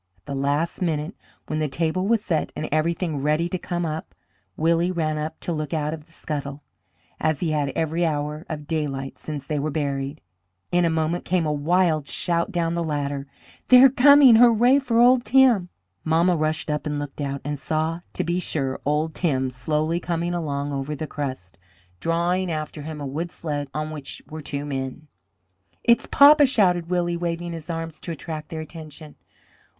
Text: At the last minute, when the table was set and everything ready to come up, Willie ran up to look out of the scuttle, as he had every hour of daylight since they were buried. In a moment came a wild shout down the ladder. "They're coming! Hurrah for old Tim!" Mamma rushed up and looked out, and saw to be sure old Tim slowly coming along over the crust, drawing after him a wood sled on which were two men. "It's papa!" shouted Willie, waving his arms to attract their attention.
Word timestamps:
At 0.17 0.25
the 0.25 0.33
last 0.35 0.81
minute, 0.81 1.15
when 1.45 1.59
the 1.59 1.67
table 1.67 2.07
was 2.07 2.25
set 2.25 2.51
and 2.55 2.67
everything 2.71 3.21
ready 3.21 3.47
to 3.49 3.59
come 3.59 3.85
up, 3.85 4.15
Willie 4.57 4.89
ran 4.89 5.19
up 5.19 5.39
to 5.41 5.51
look 5.53 5.75
out 5.75 5.93
of 5.93 6.07
the 6.07 6.11
scuttle, 6.11 6.63
as 7.19 7.41
he 7.41 7.51
had 7.51 7.69
every 7.75 8.03
hour 8.03 8.43
of 8.49 8.65
daylight 8.65 9.19
since 9.19 9.45
they 9.45 9.59
were 9.59 9.69
buried. 9.69 10.19
In 10.71 10.85
a 10.85 10.89
moment 10.89 11.23
came 11.23 11.45
a 11.45 11.53
wild 11.53 12.07
shout 12.07 12.51
down 12.51 12.73
the 12.73 12.83
ladder. 12.83 13.27
"They're 13.67 13.91
coming! 13.91 14.37
Hurrah 14.37 14.79
for 14.79 14.97
old 14.97 15.23
Tim!" 15.23 15.69
Mamma 16.03 16.35
rushed 16.35 16.71
up 16.71 16.87
and 16.87 16.97
looked 16.97 17.21
out, 17.21 17.41
and 17.45 17.59
saw 17.59 17.99
to 18.13 18.23
be 18.23 18.39
sure 18.39 18.81
old 18.83 19.13
Tim 19.13 19.51
slowly 19.51 19.99
coming 19.99 20.33
along 20.33 20.73
over 20.73 20.95
the 20.95 21.05
crust, 21.05 21.59
drawing 21.99 22.51
after 22.51 22.81
him 22.81 22.99
a 22.99 23.05
wood 23.05 23.29
sled 23.29 23.67
on 23.71 23.91
which 23.91 24.23
were 24.27 24.41
two 24.41 24.65
men. 24.65 25.09
"It's 25.83 26.07
papa!" 26.09 26.47
shouted 26.47 26.89
Willie, 26.89 27.17
waving 27.17 27.51
his 27.51 27.69
arms 27.69 28.01
to 28.01 28.11
attract 28.11 28.49
their 28.49 28.61
attention. 28.61 29.13